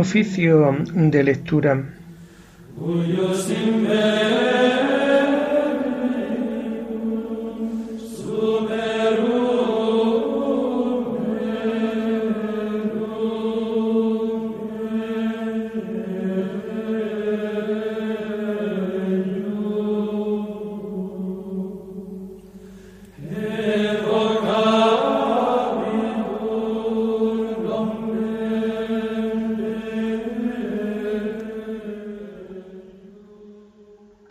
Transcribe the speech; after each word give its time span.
Oficio 0.00 0.78
de 0.94 1.22
lectura. 1.22 1.99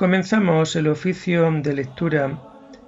Comenzamos 0.09 0.75
el 0.75 0.87
oficio 0.87 1.51
de 1.61 1.71
lectura 1.71 2.39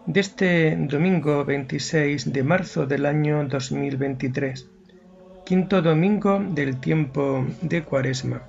de 0.07 0.19
este 0.19 0.75
domingo 0.75 1.45
26 1.45 2.33
de 2.33 2.41
marzo 2.41 2.87
del 2.87 3.05
año 3.05 3.47
2023, 3.47 4.67
quinto 5.43 5.83
domingo 5.83 6.43
del 6.43 6.81
tiempo 6.81 7.45
de 7.61 7.83
Cuaresma. 7.83 8.41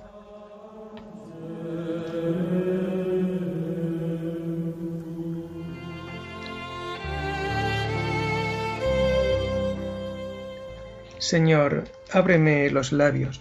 Señor, 11.19 11.83
ábreme 12.11 12.71
los 12.71 12.91
labios, 12.91 13.39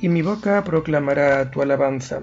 y 0.00 0.08
mi 0.08 0.22
boca 0.22 0.64
proclamará 0.64 1.50
tu 1.50 1.60
alabanza. 1.60 2.22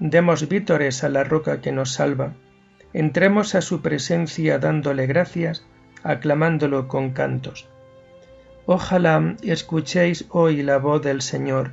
Demos 0.00 0.48
vítores 0.48 1.04
a 1.04 1.10
la 1.10 1.24
roca 1.24 1.60
que 1.60 1.72
nos 1.72 1.92
salva. 1.92 2.32
Entremos 2.94 3.54
a 3.54 3.60
su 3.60 3.82
presencia 3.82 4.58
dándole 4.58 5.06
gracias, 5.06 5.66
aclamándolo 6.02 6.88
con 6.88 7.10
cantos. 7.10 7.68
Ojalá 8.64 9.36
escuchéis 9.42 10.24
hoy 10.30 10.62
la 10.62 10.78
voz 10.78 11.02
del 11.02 11.20
Señor, 11.20 11.72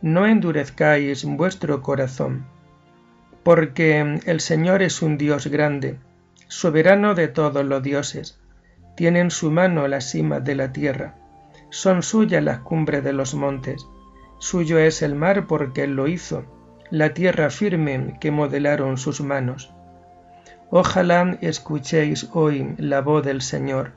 no 0.00 0.26
endurezcáis 0.26 1.24
vuestro 1.24 1.82
corazón, 1.82 2.46
porque 3.42 4.20
el 4.24 4.40
Señor 4.40 4.82
es 4.82 5.02
un 5.02 5.18
Dios 5.18 5.46
grande, 5.46 5.98
soberano 6.48 7.14
de 7.14 7.28
todos 7.28 7.64
los 7.64 7.82
dioses, 7.82 8.40
tiene 8.96 9.20
en 9.20 9.30
su 9.30 9.50
mano 9.50 9.86
la 9.86 10.00
cima 10.00 10.40
de 10.40 10.54
la 10.54 10.72
tierra, 10.72 11.16
son 11.70 12.02
suyas 12.02 12.42
las 12.42 12.60
cumbres 12.60 13.04
de 13.04 13.12
los 13.12 13.34
montes, 13.34 13.86
suyo 14.38 14.78
es 14.78 15.02
el 15.02 15.14
mar 15.14 15.46
porque 15.46 15.84
él 15.84 15.94
lo 15.94 16.08
hizo, 16.08 16.44
la 16.90 17.14
tierra 17.14 17.50
firme 17.50 18.16
que 18.20 18.30
modelaron 18.30 18.96
sus 18.96 19.20
manos. 19.20 19.72
Ojalá 20.70 21.36
escuchéis 21.40 22.28
hoy 22.32 22.74
la 22.78 23.00
voz 23.00 23.24
del 23.24 23.42
Señor, 23.42 23.92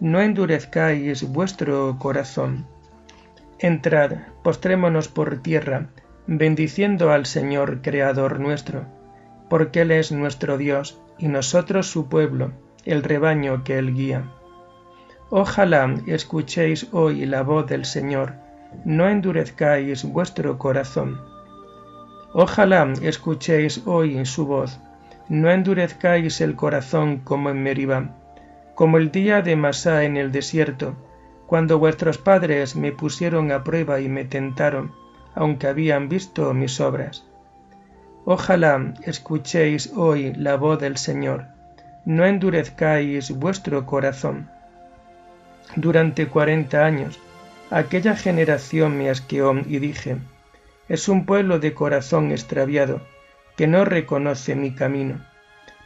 no 0.00 0.20
endurezcáis 0.20 1.30
vuestro 1.30 1.96
corazón. 1.98 2.66
Entrad, 3.58 4.18
postrémonos 4.42 5.08
por 5.08 5.42
tierra, 5.42 5.88
bendiciendo 6.26 7.10
al 7.10 7.24
Señor 7.26 7.80
Creador 7.80 8.38
nuestro, 8.38 8.84
porque 9.48 9.82
Él 9.82 9.92
es 9.92 10.12
nuestro 10.12 10.58
Dios 10.58 11.00
y 11.18 11.28
nosotros 11.28 11.86
su 11.86 12.08
pueblo, 12.08 12.52
el 12.84 13.02
rebaño 13.02 13.64
que 13.64 13.78
Él 13.78 13.94
guía. 13.94 14.30
Ojalá 15.30 15.94
escuchéis 16.06 16.88
hoy 16.92 17.24
la 17.24 17.42
voz 17.42 17.66
del 17.66 17.84
Señor, 17.84 18.34
no 18.84 19.08
endurezcáis 19.08 20.04
vuestro 20.04 20.58
corazón 20.58 21.35
Ojalá 22.38 22.92
escuchéis 23.00 23.80
hoy 23.86 24.26
su 24.26 24.44
voz, 24.44 24.78
no 25.30 25.50
endurezcáis 25.50 26.42
el 26.42 26.54
corazón 26.54 27.20
como 27.20 27.48
en 27.48 27.62
Meribá, 27.62 28.10
como 28.74 28.98
el 28.98 29.10
día 29.10 29.40
de 29.40 29.56
Masá 29.56 30.04
en 30.04 30.18
el 30.18 30.32
desierto, 30.32 30.94
cuando 31.46 31.78
vuestros 31.78 32.18
padres 32.18 32.76
me 32.76 32.92
pusieron 32.92 33.52
a 33.52 33.64
prueba 33.64 34.00
y 34.00 34.10
me 34.10 34.26
tentaron, 34.26 34.92
aunque 35.34 35.66
habían 35.66 36.10
visto 36.10 36.52
mis 36.52 36.78
obras. 36.78 37.24
Ojalá 38.26 38.92
escuchéis 39.04 39.94
hoy 39.96 40.34
la 40.34 40.56
voz 40.56 40.78
del 40.78 40.98
Señor, 40.98 41.46
no 42.04 42.26
endurezcáis 42.26 43.30
vuestro 43.30 43.86
corazón. 43.86 44.50
Durante 45.74 46.26
cuarenta 46.26 46.84
años, 46.84 47.18
aquella 47.70 48.14
generación 48.14 48.98
me 48.98 49.08
asqueó 49.08 49.54
y 49.54 49.78
dije, 49.78 50.18
es 50.88 51.08
un 51.08 51.26
pueblo 51.26 51.58
de 51.58 51.74
corazón 51.74 52.30
extraviado, 52.30 53.00
que 53.56 53.66
no 53.66 53.84
reconoce 53.84 54.54
mi 54.54 54.74
camino. 54.74 55.24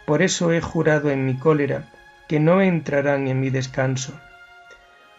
Por 0.06 0.22
eso 0.22 0.53
he 0.53 0.61
jurado 0.61 1.11
en 1.11 1.25
mi 1.25 1.38
cólera, 1.38 1.93
que 2.28 2.41
no 2.41 2.61
entrarán 2.61 3.28
en 3.28 3.41
mi 3.41 3.50
descanso. 3.50 4.12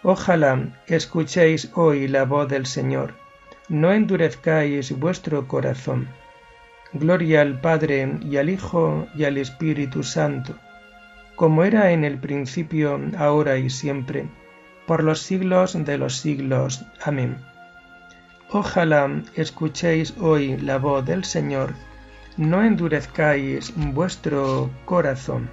Ojalá 0.04 0.82
escuchéis 0.88 1.72
hoy 1.76 2.08
la 2.08 2.26
voz 2.26 2.48
del 2.48 2.66
Señor, 2.66 3.14
no 3.70 3.92
endurezcáis 3.92 4.98
vuestro 4.98 5.48
corazón. 5.48 6.10
Gloria 6.94 7.42
al 7.42 7.62
Padre 7.62 8.18
y 8.22 8.38
al 8.38 8.50
Hijo 8.50 9.08
y 9.16 9.24
al 9.24 9.38
Espíritu 9.38 10.04
Santo, 10.04 10.56
como 11.36 11.64
era 11.64 11.92
en 11.92 12.04
el 12.04 12.18
principio, 12.18 13.00
ahora 13.18 13.58
y 13.58 13.70
siempre, 13.70 14.28
por 14.86 15.04
los 15.04 15.22
siglos 15.22 15.78
de 15.86 15.98
los 15.98 16.18
siglos. 16.18 16.84
Amén. 17.04 17.38
Ojalá 18.54 19.10
escuchéis 19.36 20.14
hoy 20.20 20.58
la 20.58 20.78
voz 20.78 21.06
del 21.06 21.24
Señor, 21.24 21.74
no 22.36 22.62
endurezcáis 22.62 23.74
vuestro 23.94 24.70
corazón. 24.84 25.50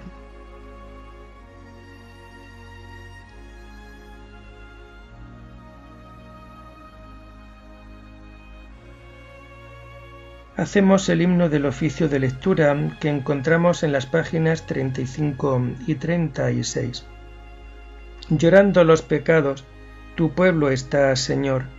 Hacemos 10.57 11.07
el 11.07 11.21
himno 11.21 11.47
del 11.47 11.67
oficio 11.67 12.09
de 12.09 12.19
lectura 12.19 12.97
que 12.99 13.07
encontramos 13.07 13.83
en 13.83 13.93
las 13.93 14.07
páginas 14.07 14.65
35 14.65 15.61
y 15.87 15.95
36. 15.95 17.05
Llorando 18.29 18.83
los 18.83 19.01
pecados, 19.01 19.63
tu 20.15 20.33
pueblo 20.33 20.69
está, 20.69 21.15
Señor 21.15 21.78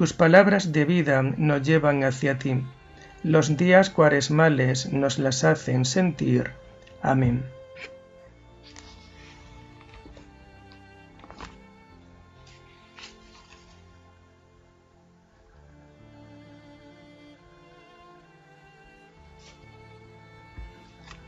Tus 0.00 0.14
palabras 0.14 0.72
de 0.72 0.86
vida 0.86 1.20
nos 1.20 1.60
llevan 1.60 2.04
hacia 2.04 2.38
ti. 2.38 2.64
Los 3.22 3.58
días 3.58 3.90
cuaresmales 3.90 4.90
nos 4.94 5.18
las 5.18 5.44
hacen 5.44 5.84
sentir. 5.84 6.52
Amén. 7.02 7.44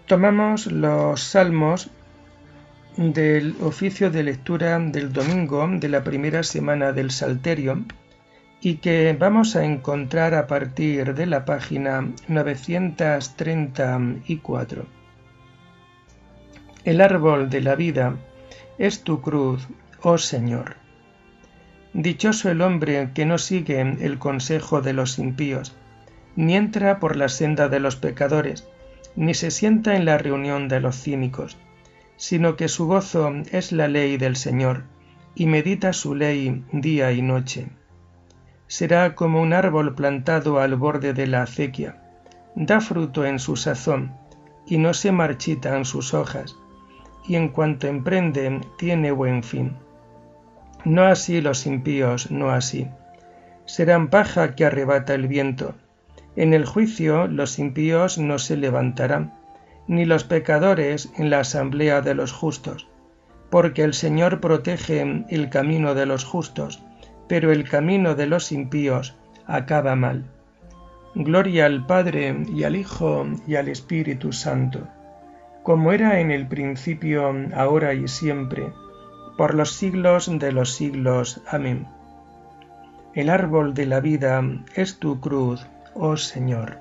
Tomamos 0.07 0.73
los 0.73 1.23
salmos 1.23 1.91
del 2.97 3.55
oficio 3.61 4.11
de 4.11 4.23
lectura 4.23 4.79
del 4.79 5.13
domingo 5.13 5.69
de 5.71 5.91
la 5.91 6.03
primera 6.03 6.43
semana 6.43 6.93
del 6.93 7.11
Salterio 7.11 7.85
y 8.64 8.76
que 8.76 9.17
vamos 9.19 9.56
a 9.56 9.64
encontrar 9.64 10.35
a 10.35 10.47
partir 10.47 11.14
de 11.14 11.26
la 11.26 11.44
página 11.44 12.09
934. 12.29 14.87
El 16.85 17.00
árbol 17.00 17.50
de 17.50 17.61
la 17.61 17.75
vida 17.75 18.14
es 18.79 19.03
tu 19.03 19.20
cruz, 19.20 19.67
oh 20.03 20.17
Señor. 20.17 20.76
Dichoso 21.93 22.53
el 22.53 22.62
hombre 22.62 23.11
que 23.12 23.26
no 23.26 23.38
sigue 23.38 23.81
el 23.81 24.20
consejo 24.20 24.81
de 24.81 24.93
los 24.93 25.19
impíos, 25.19 25.75
ni 26.37 26.55
entra 26.55 27.00
por 27.00 27.17
la 27.17 27.29
senda 27.29 27.69
de 27.69 27.81
los 27.81 27.97
pecadores, 27.97 28.69
ni 29.17 29.35
se 29.35 29.50
sienta 29.50 29.97
en 29.97 30.05
la 30.05 30.19
reunión 30.19 30.69
de 30.69 30.79
los 30.79 31.03
cínicos, 31.03 31.58
sino 32.17 32.55
que 32.55 32.69
su 32.69 32.87
gozo 32.87 33.32
es 33.50 33.73
la 33.73 33.88
ley 33.88 34.19
del 34.19 34.37
Señor, 34.37 34.85
y 35.35 35.47
medita 35.47 35.93
su 35.93 36.15
ley 36.15 36.65
día 36.70 37.11
y 37.11 37.23
noche 37.23 37.67
será 38.73 39.15
como 39.15 39.43
un 39.43 39.53
árbol 39.53 39.95
plantado 39.95 40.59
al 40.59 40.77
borde 40.77 41.13
de 41.13 41.27
la 41.27 41.43
acequia, 41.43 41.97
da 42.55 42.81
fruto 42.81 43.27
en 43.27 43.39
su 43.39 43.55
sazón, 43.55 44.13
y 44.67 44.79
no 44.79 44.95
se 44.95 45.13
marchitan 45.13 45.85
sus 45.85 46.15
hojas, 46.15 46.57
y 47.29 47.35
en 47.35 47.51
cuanto 47.51 47.87
emprende 47.87 48.63
tiene 48.79 49.13
buen 49.13 49.43
fin. 49.43 49.77
No 50.87 51.05
así 51.05 51.43
los 51.43 51.67
impíos, 51.67 52.31
no 52.31 52.49
así. 52.49 52.89
Serán 53.67 54.09
paja 54.09 54.55
que 54.55 54.65
arrebata 54.65 55.13
el 55.13 55.29
viento. 55.29 55.75
En 56.35 56.55
el 56.55 56.65
juicio 56.65 57.27
los 57.27 57.59
impíos 57.59 58.17
no 58.17 58.39
se 58.39 58.57
levantarán, 58.57 59.35
ni 59.87 60.07
los 60.07 60.25
pecadores 60.25 61.13
en 61.19 61.29
la 61.29 61.41
asamblea 61.41 62.01
de 62.01 62.15
los 62.15 62.33
justos, 62.33 62.89
porque 63.51 63.83
el 63.83 63.93
Señor 63.93 64.41
protege 64.41 65.27
el 65.29 65.51
camino 65.51 65.95
de 65.95 66.07
los 66.07 66.25
justos, 66.25 66.83
pero 67.32 67.50
el 67.50 67.67
camino 67.67 68.14
de 68.14 68.26
los 68.26 68.52
impíos 68.52 69.17
acaba 69.46 69.96
mal. 69.96 70.26
Gloria 71.14 71.64
al 71.64 71.87
Padre 71.87 72.44
y 72.55 72.64
al 72.64 72.76
Hijo 72.76 73.26
y 73.46 73.55
al 73.55 73.69
Espíritu 73.69 74.34
Santo, 74.34 74.87
como 75.62 75.93
era 75.93 76.20
en 76.20 76.31
el 76.31 76.46
principio, 76.46 77.34
ahora 77.56 77.94
y 77.94 78.06
siempre, 78.06 78.70
por 79.38 79.55
los 79.55 79.73
siglos 79.73 80.31
de 80.31 80.52
los 80.52 80.75
siglos. 80.75 81.40
Amén. 81.49 81.87
El 83.14 83.31
árbol 83.31 83.73
de 83.73 83.87
la 83.87 84.00
vida 84.00 84.44
es 84.75 84.99
tu 84.99 85.19
cruz, 85.19 85.67
oh 85.94 86.19
Señor. 86.19 86.81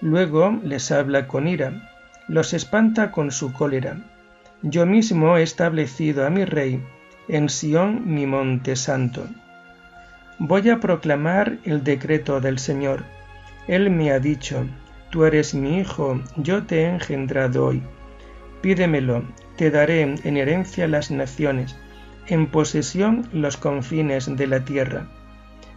Luego 0.00 0.60
les 0.62 0.92
habla 0.92 1.26
con 1.26 1.48
ira, 1.48 1.72
los 2.28 2.54
espanta 2.54 3.10
con 3.10 3.32
su 3.32 3.52
cólera. 3.52 3.98
Yo 4.62 4.86
mismo 4.86 5.36
he 5.36 5.42
establecido 5.42 6.24
a 6.24 6.30
mi 6.30 6.44
rey 6.44 6.80
en 7.26 7.48
Sión 7.48 8.14
mi 8.14 8.24
monte 8.24 8.76
santo. 8.76 9.26
Voy 10.38 10.70
a 10.70 10.78
proclamar 10.78 11.58
el 11.64 11.82
decreto 11.82 12.40
del 12.40 12.60
Señor. 12.60 13.02
Él 13.66 13.90
me 13.90 14.12
ha 14.12 14.20
dicho, 14.20 14.64
Tú 15.10 15.24
eres 15.24 15.52
mi 15.52 15.78
hijo, 15.78 16.20
yo 16.36 16.64
te 16.64 16.82
he 16.82 16.88
engendrado 16.88 17.66
hoy. 17.66 17.82
Pídemelo, 18.60 19.24
te 19.56 19.70
daré 19.72 20.02
en 20.02 20.36
herencia 20.36 20.86
las 20.86 21.10
naciones, 21.10 21.76
en 22.28 22.46
posesión 22.46 23.28
los 23.32 23.56
confines 23.56 24.36
de 24.36 24.46
la 24.46 24.64
tierra. 24.64 25.08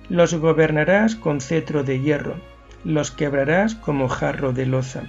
Los 0.10 0.36
gobernarás 0.36 1.16
con 1.16 1.42
cetro 1.42 1.84
de 1.84 2.02
hierro 2.02 2.36
los 2.84 3.12
quebrarás 3.12 3.76
como 3.76 4.10
jarro 4.10 4.54
de 4.54 4.66
loza. 4.66 5.04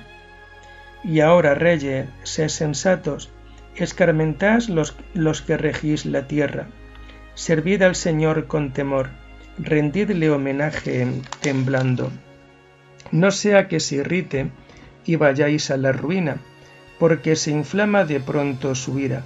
Y 1.04 1.20
ahora, 1.20 1.54
reyes, 1.54 2.06
sed 2.22 2.48
sensatos, 2.48 3.30
escarmentás 3.76 4.68
los, 4.68 4.96
los 5.14 5.42
que 5.42 5.56
regís 5.56 6.06
la 6.06 6.26
tierra. 6.26 6.66
Servid 7.34 7.82
al 7.82 7.96
Señor 7.96 8.46
con 8.46 8.72
temor, 8.72 9.08
rendidle 9.58 10.30
homenaje 10.30 11.08
temblando. 11.40 12.10
No 13.10 13.30
sea 13.30 13.68
que 13.68 13.80
se 13.80 13.96
irrite 13.96 14.50
y 15.04 15.16
vayáis 15.16 15.70
a 15.70 15.76
la 15.76 15.92
ruina, 15.92 16.36
porque 16.98 17.36
se 17.36 17.50
inflama 17.50 18.04
de 18.04 18.20
pronto 18.20 18.74
su 18.74 18.98
ira. 18.98 19.22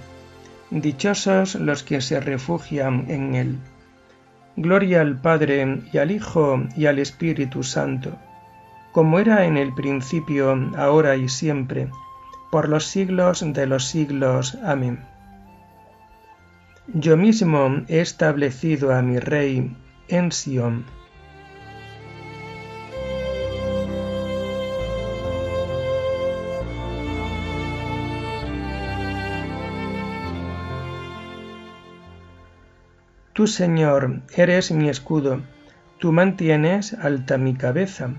Dichosos 0.71 1.55
los 1.55 1.83
que 1.83 2.01
se 2.01 2.19
refugian 2.19 3.05
en 3.09 3.35
él. 3.35 3.57
Gloria 4.55 5.01
al 5.01 5.21
Padre 5.21 5.81
y 5.93 5.97
al 5.99 6.11
Hijo 6.11 6.65
y 6.75 6.87
al 6.87 6.97
Espíritu 6.97 7.61
Santo 7.61 8.17
como 8.97 9.19
era 9.19 9.45
en 9.45 9.57
el 9.57 9.75
principio, 9.75 10.71
ahora 10.75 11.15
y 11.17 11.29
siempre, 11.29 11.87
por 12.49 12.67
los 12.67 12.87
siglos 12.87 13.45
de 13.45 13.67
los 13.67 13.85
siglos. 13.85 14.57
Amén. 14.63 15.05
Yo 16.87 17.15
mismo 17.15 17.83
he 17.89 18.01
establecido 18.01 18.91
a 18.95 19.03
mi 19.03 19.19
Rey 19.19 19.71
en 20.07 20.31
Sión. 20.31 20.83
Tú, 33.33 33.45
Señor, 33.45 34.23
eres 34.35 34.71
mi 34.71 34.89
escudo, 34.89 35.43
tú 35.99 36.11
mantienes 36.11 36.95
alta 36.95 37.37
mi 37.37 37.53
cabeza 37.53 38.15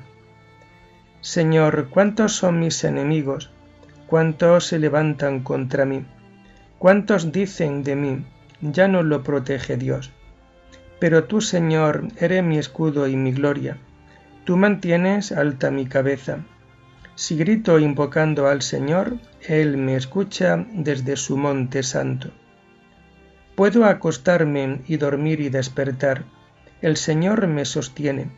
Señor, 1.20 1.88
cuántos 1.90 2.36
son 2.36 2.60
mis 2.60 2.84
enemigos, 2.84 3.50
cuántos 4.06 4.66
se 4.66 4.78
levantan 4.78 5.40
contra 5.40 5.84
mí, 5.84 6.06
cuántos 6.78 7.32
dicen 7.32 7.82
de 7.82 7.96
mí, 7.96 8.24
ya 8.60 8.86
no 8.86 9.02
lo 9.02 9.24
protege 9.24 9.76
Dios. 9.76 10.12
Pero 11.00 11.24
tú, 11.24 11.40
Señor, 11.40 12.06
eres 12.18 12.44
mi 12.44 12.56
escudo 12.56 13.08
y 13.08 13.16
mi 13.16 13.32
gloria, 13.32 13.78
tú 14.44 14.56
mantienes 14.56 15.32
alta 15.32 15.72
mi 15.72 15.86
cabeza. 15.86 16.38
Si 17.16 17.36
grito 17.36 17.80
invocando 17.80 18.46
al 18.46 18.62
Señor, 18.62 19.16
Él 19.40 19.76
me 19.76 19.96
escucha 19.96 20.66
desde 20.72 21.16
su 21.16 21.36
monte 21.36 21.82
santo. 21.82 22.30
Puedo 23.56 23.86
acostarme 23.86 24.82
y 24.86 24.98
dormir 24.98 25.40
y 25.40 25.48
despertar, 25.48 26.22
el 26.80 26.96
Señor 26.96 27.48
me 27.48 27.64
sostiene 27.64 28.30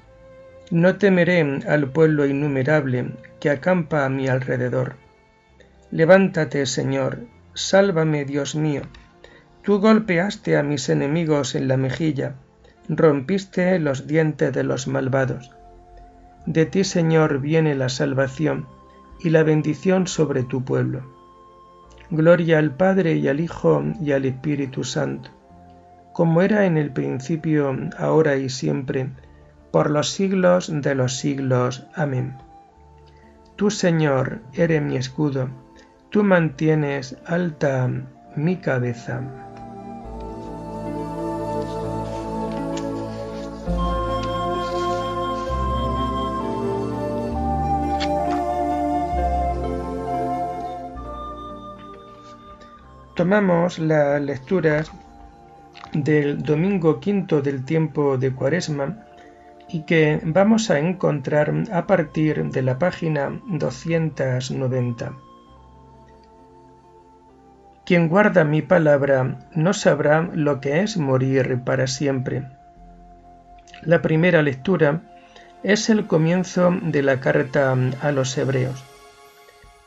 no 0.70 0.96
temeré 0.96 1.40
al 1.66 1.90
pueblo 1.90 2.26
innumerable 2.26 3.12
que 3.40 3.50
acampa 3.50 4.04
a 4.04 4.08
mi 4.08 4.28
alrededor. 4.28 4.94
Levántate, 5.90 6.64
Señor, 6.66 7.26
sálvame, 7.54 8.24
Dios 8.24 8.54
mío. 8.54 8.82
Tú 9.62 9.80
golpeaste 9.80 10.56
a 10.56 10.62
mis 10.62 10.88
enemigos 10.88 11.54
en 11.56 11.66
la 11.66 11.76
mejilla, 11.76 12.36
rompiste 12.88 13.78
los 13.80 14.06
dientes 14.06 14.52
de 14.52 14.62
los 14.62 14.86
malvados. 14.86 15.50
De 16.46 16.66
ti, 16.66 16.84
Señor, 16.84 17.40
viene 17.40 17.74
la 17.74 17.88
salvación 17.88 18.66
y 19.20 19.30
la 19.30 19.42
bendición 19.42 20.06
sobre 20.06 20.44
tu 20.44 20.64
pueblo. 20.64 21.02
Gloria 22.10 22.58
al 22.58 22.74
Padre 22.74 23.14
y 23.14 23.28
al 23.28 23.40
Hijo 23.40 23.84
y 24.00 24.12
al 24.12 24.24
Espíritu 24.24 24.84
Santo, 24.84 25.30
como 26.12 26.42
era 26.42 26.64
en 26.64 26.76
el 26.76 26.92
principio, 26.92 27.76
ahora 27.98 28.36
y 28.36 28.48
siempre, 28.48 29.10
por 29.70 29.90
los 29.90 30.10
siglos 30.10 30.70
de 30.72 30.94
los 30.94 31.16
siglos. 31.16 31.86
Amén. 31.94 32.36
Tú, 33.56 33.70
Señor, 33.70 34.40
eres 34.54 34.82
mi 34.82 34.96
escudo, 34.96 35.50
tú 36.10 36.22
mantienes 36.24 37.16
alta 37.26 37.90
mi 38.36 38.56
cabeza. 38.56 39.20
Tomamos 53.14 53.78
las 53.78 54.22
lecturas 54.22 54.90
del 55.92 56.42
domingo 56.42 57.00
quinto 57.00 57.42
del 57.42 57.66
tiempo 57.66 58.16
de 58.16 58.32
Cuaresma 58.32 59.09
y 59.72 59.82
que 59.82 60.20
vamos 60.24 60.70
a 60.70 60.78
encontrar 60.78 61.52
a 61.72 61.86
partir 61.86 62.50
de 62.50 62.62
la 62.62 62.78
página 62.78 63.40
290. 63.46 65.12
Quien 67.84 68.08
guarda 68.08 68.44
mi 68.44 68.62
palabra 68.62 69.48
no 69.54 69.72
sabrá 69.72 70.30
lo 70.32 70.60
que 70.60 70.80
es 70.80 70.96
morir 70.96 71.62
para 71.64 71.86
siempre. 71.86 72.44
La 73.82 74.02
primera 74.02 74.42
lectura 74.42 75.02
es 75.62 75.90
el 75.90 76.06
comienzo 76.06 76.72
de 76.82 77.02
la 77.02 77.20
carta 77.20 77.76
a 78.00 78.12
los 78.12 78.36
hebreos. 78.38 78.84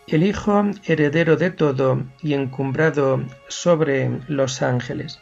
El 0.07 0.23
Hijo 0.23 0.65
heredero 0.85 1.37
de 1.37 1.49
todo 1.49 2.03
y 2.21 2.33
encumbrado 2.33 3.23
sobre 3.47 4.19
los 4.27 4.61
ángeles. 4.61 5.21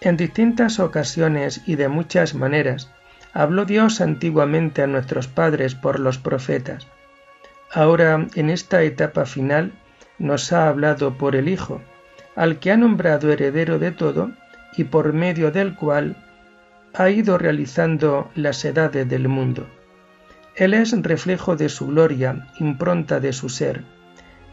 En 0.00 0.16
distintas 0.16 0.78
ocasiones 0.78 1.62
y 1.66 1.74
de 1.74 1.88
muchas 1.88 2.34
maneras 2.34 2.90
habló 3.32 3.64
Dios 3.64 4.00
antiguamente 4.00 4.82
a 4.82 4.86
nuestros 4.86 5.26
padres 5.26 5.74
por 5.74 5.98
los 5.98 6.18
profetas. 6.18 6.86
Ahora, 7.72 8.26
en 8.34 8.50
esta 8.50 8.82
etapa 8.82 9.26
final, 9.26 9.72
nos 10.18 10.52
ha 10.52 10.68
hablado 10.68 11.18
por 11.18 11.36
el 11.36 11.48
Hijo, 11.48 11.82
al 12.36 12.58
que 12.58 12.70
ha 12.70 12.76
nombrado 12.76 13.32
heredero 13.32 13.78
de 13.78 13.90
todo 13.90 14.30
y 14.76 14.84
por 14.84 15.12
medio 15.12 15.50
del 15.50 15.74
cual 15.74 16.16
ha 16.94 17.10
ido 17.10 17.36
realizando 17.36 18.30
las 18.34 18.64
edades 18.64 19.08
del 19.08 19.28
mundo. 19.28 19.66
Él 20.54 20.74
es 20.74 20.90
reflejo 21.02 21.56
de 21.56 21.68
su 21.68 21.88
gloria, 21.88 22.48
impronta 22.58 23.20
de 23.20 23.32
su 23.32 23.48
ser. 23.48 23.84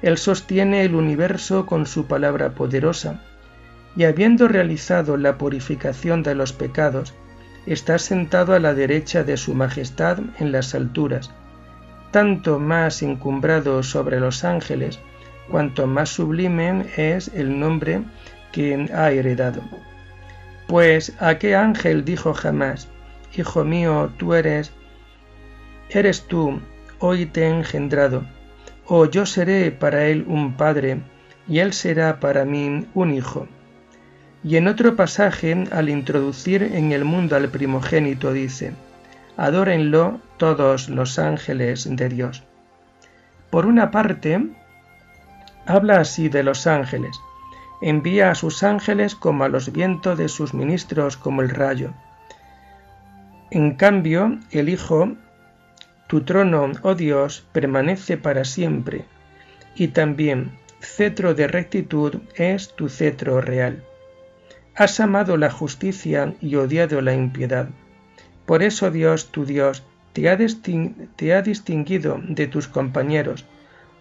Él 0.02 0.18
sostiene 0.18 0.84
el 0.84 0.96
universo 0.96 1.66
con 1.66 1.86
su 1.86 2.06
palabra 2.06 2.54
poderosa, 2.54 3.22
y 3.96 4.04
habiendo 4.04 4.48
realizado 4.48 5.18
la 5.18 5.38
purificación 5.38 6.24
de 6.24 6.36
los 6.36 6.54
pecados, 6.54 7.14
está 7.66 7.98
sentado 7.98 8.54
a 8.54 8.60
la 8.60 8.74
derecha 8.74 9.24
de 9.24 9.38
su 9.38 9.54
majestad 9.54 10.20
en 10.40 10.52
las 10.52 10.76
alturas, 10.76 11.32
tanto 12.12 12.60
más 12.60 13.02
encumbrado 13.02 13.82
sobre 13.84 14.20
los 14.20 14.44
ángeles, 14.44 15.00
cuanto 15.50 15.88
más 15.88 16.10
sublime 16.10 16.86
es 16.98 17.30
el 17.34 17.60
nombre 17.60 18.04
que 18.52 18.90
ha 18.94 19.12
heredado. 19.12 19.62
Pues 20.68 21.14
a 21.20 21.38
qué 21.38 21.56
ángel 21.56 22.06
dijo 22.06 22.34
jamás, 22.34 22.90
Hijo 23.38 23.66
mío, 23.66 24.12
tú 24.18 24.34
eres, 24.34 24.72
eres 25.90 26.26
tú, 26.28 26.62
hoy 27.00 27.26
te 27.26 27.44
he 27.44 27.50
engendrado, 27.50 28.24
o 28.86 29.06
yo 29.06 29.26
seré 29.26 29.72
para 29.72 30.06
él 30.06 30.24
un 30.28 30.56
padre, 30.56 31.02
y 31.48 31.60
él 31.60 31.74
será 31.74 32.20
para 32.20 32.46
mí 32.46 32.88
un 32.94 33.14
hijo. 33.14 33.48
Y 34.46 34.58
en 34.58 34.68
otro 34.68 34.96
pasaje, 34.96 35.64
al 35.72 35.90
introducir 35.90 36.62
en 36.62 36.92
el 36.92 37.04
mundo 37.04 37.36
al 37.36 37.50
primogénito, 37.50 38.32
dice, 38.32 38.74
Adórenlo 39.38 40.22
todos 40.38 40.88
los 40.88 41.18
ángeles 41.18 41.88
de 41.90 42.10
Dios. 42.10 42.44
Por 43.50 43.66
una 43.66 43.90
parte, 43.90 44.46
habla 45.66 46.00
así 46.00 46.30
de 46.30 46.44
los 46.44 46.68
ángeles, 46.68 47.20
envía 47.82 48.30
a 48.30 48.36
sus 48.36 48.62
ángeles 48.62 49.16
como 49.16 49.46
a 49.46 49.50
los 49.50 49.72
vientos 49.72 50.16
de 50.16 50.30
sus 50.30 50.54
ministros 50.54 51.18
como 51.18 51.42
el 51.42 51.50
rayo. 51.50 51.96
En 53.50 53.74
cambio, 53.74 54.38
el 54.52 54.70
Hijo, 54.70 55.16
tu 56.06 56.22
trono, 56.22 56.72
oh 56.84 56.94
Dios, 56.94 57.48
permanece 57.52 58.16
para 58.16 58.46
siempre, 58.46 59.06
y 59.74 59.88
también 59.88 60.52
cetro 60.82 61.34
de 61.34 61.48
rectitud 61.48 62.18
es 62.36 62.76
tu 62.76 62.90
cetro 62.90 63.42
real. 63.42 63.84
Has 64.76 65.00
amado 65.00 65.38
la 65.38 65.50
justicia 65.50 66.36
y 66.42 66.56
odiado 66.56 67.02
la 67.02 67.14
impiedad. 67.14 67.70
Por 68.46 68.62
eso 68.62 68.92
Dios, 68.92 69.32
tu 69.32 69.46
Dios, 69.46 69.84
te 70.12 70.30
ha, 70.30 70.38
te 71.16 71.34
ha 71.34 71.42
distinguido 71.42 72.20
de 72.22 72.48
tus 72.48 72.68
compañeros, 72.68 73.46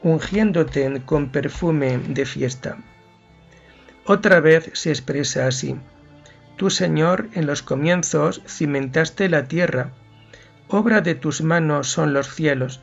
ungiéndote 0.02 1.00
con 1.06 1.30
perfume 1.30 1.98
de 1.98 2.26
fiesta. 2.26 2.78
Otra 4.04 4.40
vez 4.40 4.70
se 4.74 4.90
expresa 4.90 5.46
así. 5.46 5.76
Tú, 6.56 6.70
Señor, 6.70 7.28
en 7.34 7.46
los 7.46 7.62
comienzos 7.62 8.42
cimentaste 8.46 9.28
la 9.28 9.46
tierra. 9.46 9.92
Obra 10.68 11.00
de 11.00 11.14
tus 11.14 11.40
manos 11.40 11.88
son 11.88 12.12
los 12.12 12.34
cielos. 12.34 12.80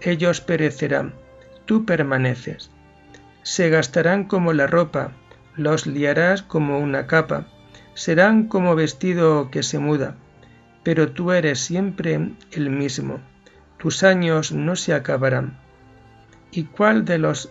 Ellos 0.00 0.40
perecerán. 0.40 1.14
Tú 1.66 1.84
permaneces. 1.84 2.70
Se 3.42 3.68
gastarán 3.68 4.24
como 4.24 4.52
la 4.54 4.66
ropa. 4.66 5.12
Los 5.56 5.86
liarás 5.86 6.42
como 6.42 6.78
una 6.78 7.06
capa. 7.06 7.46
Serán 7.94 8.46
como 8.48 8.74
vestido 8.74 9.50
que 9.50 9.62
se 9.62 9.78
muda. 9.78 10.16
Pero 10.82 11.12
tú 11.12 11.32
eres 11.32 11.60
siempre 11.60 12.32
el 12.52 12.70
mismo. 12.70 13.20
Tus 13.78 14.02
años 14.02 14.52
no 14.52 14.76
se 14.76 14.92
acabarán. 14.94 15.58
¿Y 16.50 16.64
cuál 16.64 17.04
de 17.04 17.18
los 17.18 17.50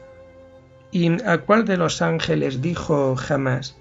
¿Y 0.91 1.21
a 1.27 1.39
cuál 1.39 1.65
de 1.65 1.75
los 1.75 2.01
ángeles 2.01 2.61
dijo 2.61 3.15
jamás, 3.17 3.75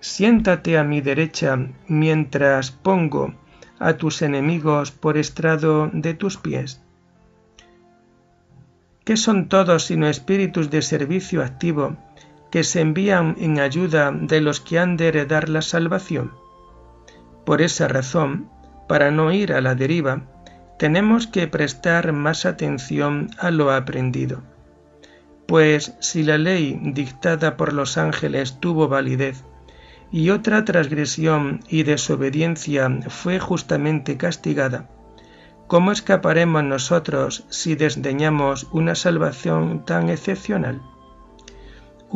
Siéntate 0.00 0.78
a 0.78 0.84
mi 0.84 1.02
derecha 1.02 1.58
mientras 1.88 2.70
pongo 2.70 3.34
a 3.78 3.94
tus 3.98 4.22
enemigos 4.22 4.92
por 4.92 5.18
estrado 5.18 5.90
de 5.92 6.14
tus 6.14 6.38
pies? 6.38 6.80
¿Qué 9.04 9.16
son 9.18 9.48
todos 9.48 9.84
sino 9.84 10.08
espíritus 10.08 10.70
de 10.70 10.80
servicio 10.80 11.42
activo 11.42 11.96
que 12.56 12.64
se 12.64 12.80
envían 12.80 13.36
en 13.38 13.60
ayuda 13.60 14.10
de 14.10 14.40
los 14.40 14.62
que 14.62 14.78
han 14.78 14.96
de 14.96 15.08
heredar 15.08 15.50
la 15.50 15.60
salvación? 15.60 16.32
Por 17.44 17.60
esa 17.60 17.86
razón, 17.86 18.48
para 18.88 19.10
no 19.10 19.30
ir 19.30 19.52
a 19.52 19.60
la 19.60 19.74
deriva, 19.74 20.22
tenemos 20.78 21.26
que 21.26 21.48
prestar 21.48 22.14
más 22.14 22.46
atención 22.46 23.28
a 23.36 23.50
lo 23.50 23.72
aprendido 23.72 24.42
pues 25.46 25.94
si 26.00 26.22
la 26.22 26.38
ley 26.38 26.80
dictada 26.82 27.58
por 27.58 27.74
los 27.74 27.98
ángeles 27.98 28.58
tuvo 28.58 28.88
validez, 28.88 29.44
y 30.10 30.30
otra 30.30 30.64
transgresión 30.64 31.60
y 31.68 31.82
desobediencia 31.82 32.88
fue 33.08 33.38
justamente 33.38 34.16
castigada, 34.16 34.88
¿cómo 35.66 35.92
escaparemos 35.92 36.64
nosotros 36.64 37.44
si 37.50 37.74
desdeñamos 37.74 38.66
una 38.72 38.94
salvación 38.94 39.84
tan 39.84 40.08
excepcional? 40.08 40.80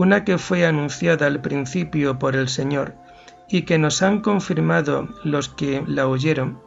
Una 0.02 0.24
que 0.24 0.38
fue 0.38 0.64
anunciada 0.64 1.26
al 1.26 1.42
principio 1.42 2.18
por 2.18 2.34
el 2.34 2.48
Señor 2.48 2.94
y 3.50 3.66
que 3.66 3.76
nos 3.76 4.00
han 4.00 4.22
confirmado 4.22 5.10
los 5.24 5.50
que 5.50 5.84
la 5.86 6.06
oyeron, 6.08 6.58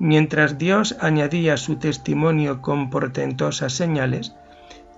mientras 0.00 0.58
Dios 0.58 0.96
añadía 0.98 1.56
su 1.58 1.76
testimonio 1.76 2.60
con 2.60 2.90
portentosas 2.90 3.72
señales, 3.72 4.34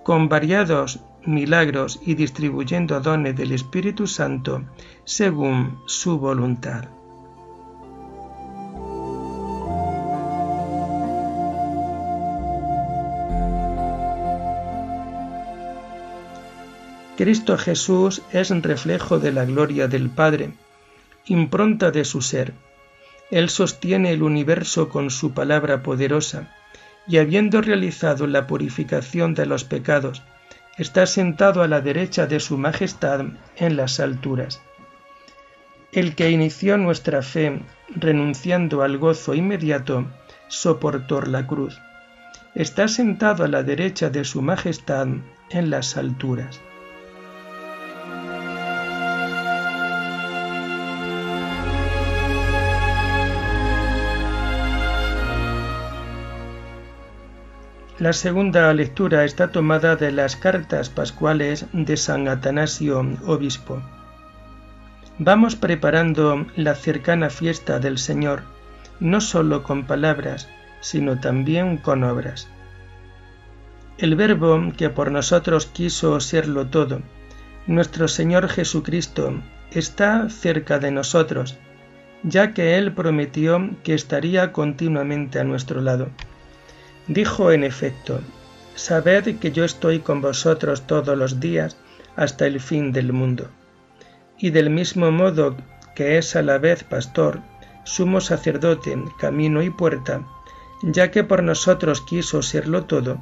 con 0.01 0.29
variados 0.29 1.01
milagros 1.27 1.99
y 2.03 2.15
distribuyendo 2.15 3.01
dones 3.01 3.35
del 3.35 3.51
Espíritu 3.51 4.07
Santo 4.07 4.63
según 5.03 5.77
su 5.85 6.17
voluntad. 6.17 6.85
Cristo 17.17 17.57
Jesús 17.57 18.21
es 18.33 18.49
reflejo 18.49 19.19
de 19.19 19.31
la 19.31 19.45
gloria 19.45 19.87
del 19.87 20.09
Padre, 20.09 20.51
impronta 21.25 21.91
de 21.91 22.03
su 22.03 22.21
ser. 22.21 22.53
Él 23.31 23.49
sostiene 23.49 24.11
el 24.11 24.21
universo 24.21 24.89
con 24.89 25.09
su 25.09 25.33
palabra 25.33 25.81
poderosa 25.81 26.53
y 27.07 27.17
habiendo 27.17 27.61
realizado 27.61 28.27
la 28.27 28.47
purificación 28.47 29.33
de 29.33 29.45
los 29.45 29.63
pecados, 29.63 30.23
está 30.77 31.05
sentado 31.05 31.61
a 31.61 31.69
la 31.69 31.79
derecha 31.79 32.27
de 32.27 32.41
su 32.41 32.57
majestad 32.57 33.21
en 33.55 33.77
las 33.77 34.01
alturas. 34.01 34.61
El 35.93 36.15
que 36.15 36.31
inició 36.31 36.77
nuestra 36.77 37.21
fe, 37.21 37.61
renunciando 37.95 38.81
al 38.81 38.97
gozo 38.97 39.33
inmediato, 39.33 40.05
soportó 40.49 41.21
la 41.21 41.47
cruz. 41.47 41.79
Está 42.55 42.89
sentado 42.89 43.45
a 43.45 43.47
la 43.47 43.63
derecha 43.63 44.09
de 44.09 44.25
su 44.25 44.41
majestad 44.41 45.07
en 45.49 45.69
las 45.69 45.95
alturas. 45.95 46.59
La 57.97 58.11
segunda 58.11 58.73
lectura 58.73 59.23
está 59.23 59.53
tomada 59.53 59.95
de 59.95 60.11
las 60.11 60.35
cartas 60.35 60.89
pascuales 60.89 61.65
de 61.71 61.95
San 61.95 62.27
Atanasio, 62.27 62.99
obispo. 63.25 63.81
Vamos 65.17 65.55
preparando 65.55 66.45
la 66.57 66.75
cercana 66.75 67.29
fiesta 67.29 67.79
del 67.79 67.97
Señor, 67.97 68.41
no 68.99 69.21
sólo 69.21 69.63
con 69.63 69.85
palabras, 69.85 70.49
sino 70.81 71.21
también 71.21 71.77
con 71.77 72.03
obras. 72.03 72.49
El 73.97 74.17
Verbo 74.17 74.73
que 74.75 74.89
por 74.89 75.09
nosotros 75.09 75.65
quiso 75.65 76.19
serlo 76.19 76.67
todo, 76.67 77.01
nuestro 77.65 78.09
Señor 78.09 78.49
Jesucristo, 78.49 79.41
está 79.71 80.29
cerca 80.29 80.79
de 80.79 80.91
nosotros, 80.91 81.57
ya 82.23 82.53
que 82.53 82.77
Él 82.77 82.91
prometió 82.91 83.69
que 83.85 83.93
estaría 83.93 84.51
continuamente 84.51 85.39
a 85.39 85.45
nuestro 85.45 85.79
lado. 85.79 86.09
Dijo 87.07 87.51
en 87.51 87.63
efecto, 87.63 88.19
Sabed 88.75 89.37
que 89.39 89.51
yo 89.51 89.63
estoy 89.63 89.99
con 89.99 90.21
vosotros 90.21 90.85
todos 90.87 91.17
los 91.17 91.39
días 91.39 91.77
hasta 92.15 92.45
el 92.45 92.59
fin 92.59 92.91
del 92.91 93.13
mundo. 93.13 93.49
Y 94.37 94.49
del 94.49 94.69
mismo 94.69 95.11
modo 95.11 95.55
que 95.95 96.17
es 96.17 96.35
a 96.35 96.41
la 96.41 96.57
vez 96.57 96.83
pastor, 96.83 97.41
sumo 97.85 98.19
sacerdote, 98.19 98.97
camino 99.19 99.61
y 99.61 99.69
puerta, 99.69 100.25
ya 100.83 101.11
que 101.11 101.23
por 101.23 101.41
nosotros 101.41 102.01
quiso 102.01 102.41
serlo 102.41 102.85
todo, 102.85 103.21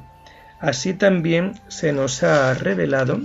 así 0.60 0.94
también 0.94 1.60
se 1.68 1.92
nos 1.92 2.22
ha 2.22 2.52
revelado 2.54 3.20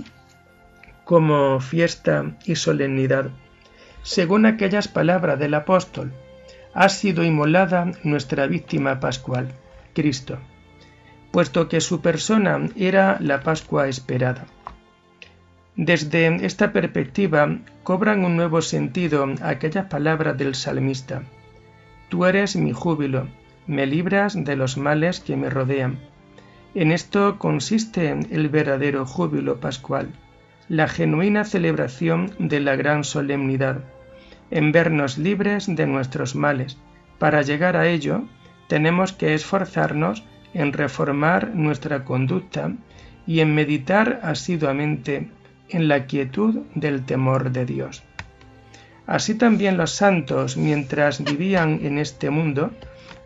como 1.04 1.58
fiesta 1.58 2.36
y 2.44 2.54
solemnidad, 2.54 3.30
según 4.02 4.46
aquellas 4.46 4.86
palabras 4.86 5.38
del 5.38 5.54
apóstol, 5.54 6.12
ha 6.72 6.88
sido 6.88 7.24
inmolada 7.24 7.90
nuestra 8.04 8.46
víctima 8.46 9.00
pascual, 9.00 9.48
Cristo, 9.92 10.38
puesto 11.30 11.68
que 11.68 11.80
su 11.80 12.00
persona 12.00 12.68
era 12.76 13.18
la 13.20 13.40
Pascua 13.40 13.88
esperada. 13.88 14.46
Desde 15.76 16.44
esta 16.44 16.72
perspectiva 16.72 17.58
cobran 17.84 18.24
un 18.24 18.36
nuevo 18.36 18.60
sentido 18.60 19.26
aquellas 19.40 19.86
palabras 19.86 20.36
del 20.36 20.54
salmista. 20.54 21.22
Tú 22.08 22.26
eres 22.26 22.56
mi 22.56 22.72
júbilo, 22.72 23.28
me 23.66 23.86
libras 23.86 24.34
de 24.36 24.56
los 24.56 24.76
males 24.76 25.20
que 25.20 25.36
me 25.36 25.48
rodean. 25.48 25.98
En 26.74 26.92
esto 26.92 27.38
consiste 27.38 28.10
el 28.30 28.48
verdadero 28.48 29.06
júbilo 29.06 29.60
pascual, 29.60 30.10
la 30.68 30.88
genuina 30.88 31.44
celebración 31.44 32.32
de 32.38 32.60
la 32.60 32.76
gran 32.76 33.04
solemnidad, 33.04 33.78
en 34.50 34.72
vernos 34.72 35.18
libres 35.18 35.66
de 35.66 35.86
nuestros 35.86 36.34
males. 36.34 36.78
Para 37.18 37.42
llegar 37.42 37.76
a 37.76 37.86
ello, 37.86 38.22
tenemos 38.66 39.12
que 39.12 39.34
esforzarnos 39.34 40.24
en 40.54 40.72
reformar 40.72 41.54
nuestra 41.54 42.04
conducta 42.04 42.72
y 43.26 43.40
en 43.40 43.54
meditar 43.54 44.20
asiduamente 44.22 45.30
en 45.68 45.88
la 45.88 46.06
quietud 46.06 46.60
del 46.74 47.04
temor 47.04 47.52
de 47.52 47.66
Dios. 47.66 48.02
Así 49.06 49.34
también 49.34 49.76
los 49.76 49.92
santos, 49.92 50.56
mientras 50.56 51.22
vivían 51.24 51.80
en 51.82 51.98
este 51.98 52.30
mundo, 52.30 52.70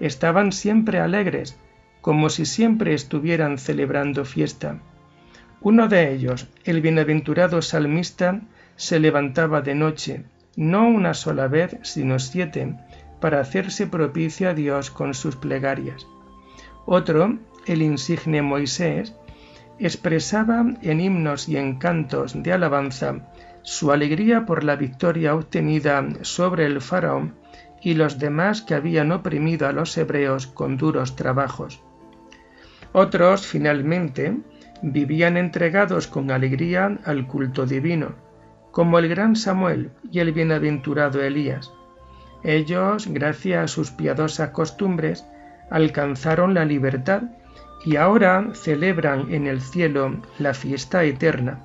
estaban 0.00 0.52
siempre 0.52 0.98
alegres, 1.00 1.58
como 2.00 2.30
si 2.30 2.46
siempre 2.46 2.94
estuvieran 2.94 3.58
celebrando 3.58 4.24
fiesta. 4.24 4.78
Uno 5.60 5.88
de 5.88 6.12
ellos, 6.12 6.48
el 6.64 6.80
bienaventurado 6.80 7.62
salmista, 7.62 8.40
se 8.76 8.98
levantaba 8.98 9.62
de 9.62 9.74
noche, 9.74 10.24
no 10.56 10.88
una 10.88 11.14
sola 11.14 11.48
vez, 11.48 11.76
sino 11.82 12.18
siete, 12.18 12.74
para 13.20 13.40
hacerse 13.40 13.86
propicio 13.86 14.50
a 14.50 14.54
Dios 14.54 14.90
con 14.90 15.14
sus 15.14 15.36
plegarias. 15.36 16.06
Otro, 16.86 17.38
el 17.66 17.82
insigne 17.82 18.42
Moisés, 18.42 19.14
expresaba 19.78 20.64
en 20.82 21.00
himnos 21.00 21.48
y 21.48 21.56
en 21.56 21.78
cantos 21.78 22.42
de 22.42 22.52
alabanza 22.52 23.32
su 23.62 23.90
alegría 23.92 24.44
por 24.44 24.62
la 24.62 24.76
victoria 24.76 25.34
obtenida 25.34 26.06
sobre 26.22 26.66
el 26.66 26.80
faraón 26.80 27.34
y 27.80 27.94
los 27.94 28.18
demás 28.18 28.62
que 28.62 28.74
habían 28.74 29.12
oprimido 29.12 29.66
a 29.66 29.72
los 29.72 29.96
hebreos 29.96 30.46
con 30.46 30.76
duros 30.76 31.16
trabajos. 31.16 31.82
Otros, 32.92 33.46
finalmente, 33.46 34.36
vivían 34.82 35.36
entregados 35.36 36.06
con 36.06 36.30
alegría 36.30 36.98
al 37.04 37.26
culto 37.26 37.66
divino, 37.66 38.14
como 38.70 38.98
el 38.98 39.08
gran 39.08 39.34
Samuel 39.34 39.90
y 40.10 40.20
el 40.20 40.32
bienaventurado 40.32 41.22
Elías. 41.22 41.72
Ellos, 42.42 43.06
gracias 43.08 43.64
a 43.64 43.68
sus 43.68 43.90
piadosas 43.90 44.50
costumbres, 44.50 45.26
alcanzaron 45.74 46.54
la 46.54 46.64
libertad 46.64 47.22
y 47.84 47.96
ahora 47.96 48.46
celebran 48.54 49.34
en 49.34 49.48
el 49.48 49.60
cielo 49.60 50.14
la 50.38 50.54
fiesta 50.54 51.02
eterna, 51.02 51.58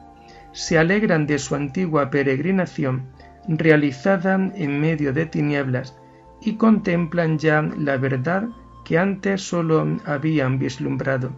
se 0.52 0.80
alegran 0.80 1.28
de 1.28 1.38
su 1.38 1.54
antigua 1.54 2.10
peregrinación 2.10 3.04
realizada 3.48 4.34
en 4.34 4.82
medio 4.82 5.14
de 5.14 5.28
tinieblas 5.28 5.96
y 6.42 6.56
contemplan 6.56 7.38
ya 7.38 7.62
la 7.62 7.98
verdad 7.98 8.46
que 8.84 8.98
antes 8.98 9.44
sólo 9.44 9.86
habían 10.08 10.58
vislumbrado. 10.58 11.30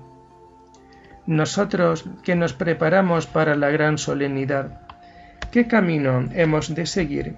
Nosotros 1.27 2.05
que 2.23 2.35
nos 2.37 2.53
preparamos 2.53 3.27
para 3.27 3.55
la 3.55 3.69
gran 3.69 3.97
solemnidad, 3.97 4.87
¿qué 5.51 5.67
camino 5.67 6.23
hemos 6.33 6.73
de 6.73 6.85
seguir? 6.85 7.35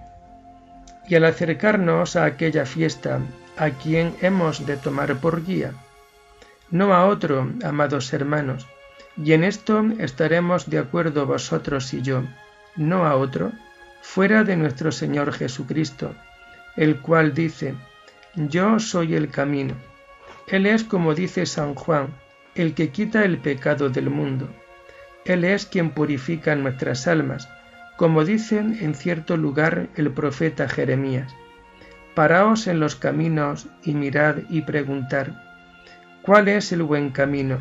Y 1.08 1.16
al 1.16 1.26
acercarnos 1.26 2.16
a 2.16 2.26
aquella 2.26 2.66
fiesta, 2.66 3.20
¿a 3.58 3.70
quién 3.72 4.16
hemos 4.22 4.66
de 4.66 4.78
tomar 4.78 5.16
por 5.18 5.46
guía? 5.46 5.74
no 6.74 6.96
a 6.96 7.06
otro, 7.06 7.52
amados 7.64 8.12
hermanos, 8.14 8.66
y 9.16 9.34
en 9.34 9.44
esto 9.44 9.86
estaremos 10.00 10.72
de 10.72 10.80
acuerdo 10.80 11.28
vosotros 11.28 11.94
y 11.94 12.02
yo, 12.02 12.24
no 12.76 13.06
a 13.06 13.16
otro, 13.16 13.52
fuera 14.02 14.44
de 14.44 14.56
nuestro 14.56 14.92
Señor 14.92 15.34
Jesucristo, 15.34 16.16
el 16.76 17.00
cual 17.00 17.36
dice, 17.36 17.76
Yo 18.34 18.80
soy 18.80 19.14
el 19.14 19.30
camino. 19.30 19.76
Él 20.48 20.66
es, 20.66 20.84
como 20.84 21.14
dice 21.14 21.46
San 21.46 21.76
Juan, 21.76 22.08
el 22.56 22.74
que 22.74 22.90
quita 22.90 23.24
el 23.24 23.38
pecado 23.38 23.90
del 23.90 24.10
mundo. 24.10 24.50
Él 25.26 25.46
es 25.46 25.68
quien 25.68 25.92
purifica 25.92 26.56
nuestras 26.56 27.08
almas, 27.08 27.48
como 27.98 28.26
dicen 28.26 28.78
en 28.82 28.96
cierto 28.96 29.38
lugar 29.38 29.90
el 29.96 30.12
profeta 30.12 30.68
Jeremías. 30.68 31.34
Paraos 32.16 32.68
en 32.68 32.80
los 32.80 32.96
caminos 32.96 33.68
y 33.84 33.94
mirad 33.94 34.38
y 34.50 34.62
preguntad, 34.62 35.28
¿Cuál 36.22 36.48
es 36.48 36.72
el 36.72 36.84
buen 36.84 37.10
camino? 37.10 37.58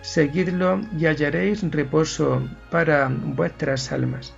Seguidlo 0.00 0.80
y 0.96 1.06
hallaréis 1.06 1.62
reposo 1.70 2.48
para 2.70 3.10
vuestras 3.10 3.92
almas. 3.92 4.34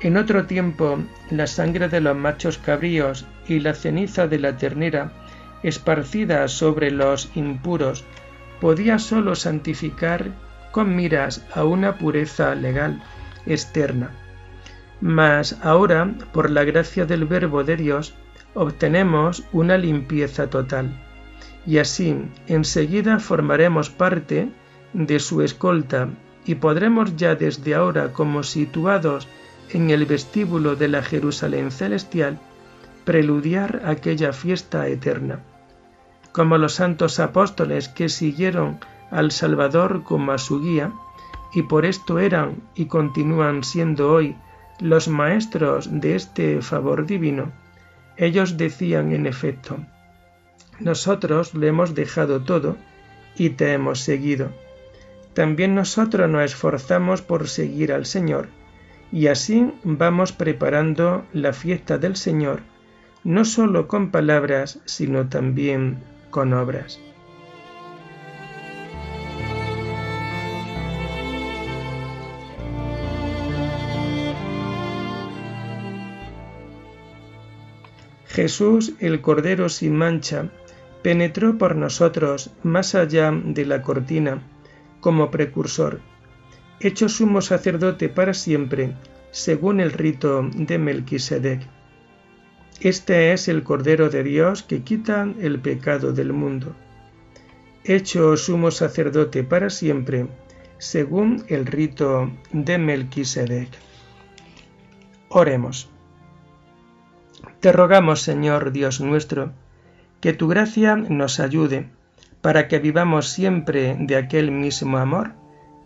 En 0.00 0.16
otro 0.16 0.46
tiempo, 0.46 0.98
la 1.30 1.46
sangre 1.46 1.88
de 1.88 2.00
los 2.00 2.16
machos 2.16 2.58
cabríos 2.58 3.26
y 3.48 3.60
la 3.60 3.74
ceniza 3.74 4.28
de 4.28 4.38
la 4.38 4.56
ternera, 4.56 5.12
esparcida 5.62 6.48
sobre 6.48 6.90
los 6.90 7.30
impuros, 7.34 8.04
podía 8.60 8.98
sólo 8.98 9.34
santificar 9.34 10.30
con 10.70 10.94
miras 10.94 11.44
a 11.54 11.64
una 11.64 11.98
pureza 11.98 12.54
legal 12.54 13.02
externa. 13.46 14.10
Mas 15.00 15.58
ahora, 15.62 16.14
por 16.32 16.50
la 16.50 16.64
gracia 16.64 17.06
del 17.06 17.24
Verbo 17.24 17.64
de 17.64 17.76
Dios, 17.76 18.14
obtenemos 18.54 19.44
una 19.52 19.76
limpieza 19.76 20.48
total 20.48 20.90
y 21.66 21.78
así 21.78 22.16
enseguida 22.46 23.18
formaremos 23.18 23.90
parte 23.90 24.48
de 24.92 25.18
su 25.18 25.42
escolta 25.42 26.08
y 26.44 26.54
podremos 26.54 27.16
ya 27.16 27.34
desde 27.34 27.74
ahora 27.74 28.12
como 28.12 28.44
situados 28.44 29.26
en 29.70 29.90
el 29.90 30.06
vestíbulo 30.06 30.76
de 30.76 30.88
la 30.88 31.02
Jerusalén 31.02 31.72
celestial 31.72 32.38
preludiar 33.04 33.82
aquella 33.84 34.32
fiesta 34.32 34.86
eterna. 34.86 35.40
Como 36.32 36.56
los 36.56 36.74
santos 36.74 37.18
apóstoles 37.18 37.88
que 37.88 38.08
siguieron 38.08 38.78
al 39.10 39.32
Salvador 39.32 40.04
como 40.04 40.32
a 40.32 40.38
su 40.38 40.60
guía, 40.60 40.92
y 41.56 41.62
por 41.62 41.86
esto 41.86 42.18
eran 42.18 42.62
y 42.74 42.84
continúan 42.84 43.64
siendo 43.64 44.12
hoy 44.12 44.36
los 44.78 45.08
maestros 45.08 45.88
de 45.90 46.14
este 46.14 46.60
favor 46.60 47.06
divino, 47.06 47.50
ellos 48.18 48.58
decían 48.58 49.10
en 49.12 49.24
efecto, 49.24 49.78
nosotros 50.80 51.54
le 51.54 51.68
hemos 51.68 51.94
dejado 51.94 52.42
todo 52.42 52.76
y 53.38 53.50
te 53.50 53.72
hemos 53.72 54.00
seguido. 54.00 54.50
También 55.32 55.74
nosotros 55.74 56.28
nos 56.28 56.44
esforzamos 56.44 57.22
por 57.22 57.48
seguir 57.48 57.90
al 57.90 58.04
Señor 58.04 58.48
y 59.10 59.28
así 59.28 59.72
vamos 59.82 60.32
preparando 60.32 61.24
la 61.32 61.54
fiesta 61.54 61.96
del 61.96 62.16
Señor, 62.16 62.60
no 63.24 63.46
solo 63.46 63.88
con 63.88 64.10
palabras, 64.10 64.80
sino 64.84 65.30
también 65.30 66.00
con 66.28 66.52
obras. 66.52 67.00
Jesús, 78.36 78.92
el 79.00 79.22
Cordero 79.22 79.70
sin 79.70 79.96
mancha, 79.96 80.50
penetró 81.00 81.56
por 81.56 81.74
nosotros 81.74 82.50
más 82.62 82.94
allá 82.94 83.32
de 83.32 83.64
la 83.64 83.80
cortina 83.80 84.42
como 85.00 85.30
precursor, 85.30 86.02
hecho 86.78 87.08
sumo 87.08 87.40
sacerdote 87.40 88.10
para 88.10 88.34
siempre, 88.34 88.94
según 89.30 89.80
el 89.80 89.90
rito 89.90 90.46
de 90.54 90.76
Melquisedec. 90.76 91.66
Este 92.82 93.32
es 93.32 93.48
el 93.48 93.62
Cordero 93.62 94.10
de 94.10 94.22
Dios 94.22 94.62
que 94.62 94.82
quita 94.82 95.32
el 95.40 95.58
pecado 95.58 96.12
del 96.12 96.34
mundo. 96.34 96.76
Hecho 97.84 98.36
sumo 98.36 98.70
sacerdote 98.70 99.44
para 99.44 99.70
siempre, 99.70 100.26
según 100.76 101.42
el 101.48 101.64
rito 101.64 102.30
de 102.52 102.76
Melquisedec. 102.76 103.70
Oremos. 105.30 105.95
Te 107.60 107.72
rogamos, 107.72 108.22
Señor 108.22 108.72
Dios 108.72 109.00
nuestro, 109.00 109.52
que 110.20 110.32
tu 110.32 110.48
gracia 110.48 110.96
nos 110.96 111.40
ayude 111.40 111.88
para 112.40 112.68
que 112.68 112.78
vivamos 112.78 113.28
siempre 113.28 113.96
de 113.98 114.16
aquel 114.16 114.50
mismo 114.50 114.98
amor 114.98 115.32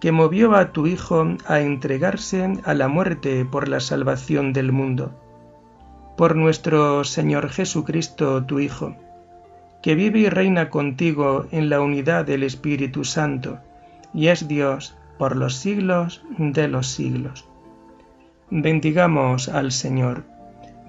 que 0.00 0.12
movió 0.12 0.56
a 0.56 0.72
tu 0.72 0.86
Hijo 0.86 1.36
a 1.46 1.60
entregarse 1.60 2.54
a 2.64 2.74
la 2.74 2.88
muerte 2.88 3.44
por 3.44 3.68
la 3.68 3.80
salvación 3.80 4.52
del 4.52 4.72
mundo. 4.72 5.12
Por 6.16 6.36
nuestro 6.36 7.04
Señor 7.04 7.50
Jesucristo, 7.50 8.44
tu 8.44 8.60
Hijo, 8.60 8.96
que 9.82 9.94
vive 9.94 10.20
y 10.20 10.28
reina 10.28 10.70
contigo 10.70 11.46
en 11.50 11.68
la 11.68 11.80
unidad 11.80 12.24
del 12.24 12.42
Espíritu 12.42 13.04
Santo, 13.04 13.58
y 14.14 14.28
es 14.28 14.48
Dios 14.48 14.96
por 15.18 15.36
los 15.36 15.56
siglos 15.56 16.22
de 16.38 16.66
los 16.68 16.88
siglos. 16.88 17.46
Bendigamos 18.50 19.48
al 19.48 19.70
Señor. 19.70 20.24